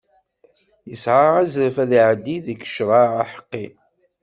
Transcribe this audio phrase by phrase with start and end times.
[0.89, 3.65] Yesɛa azref ad iɛeddi deg ccreɛ aḥeqqi.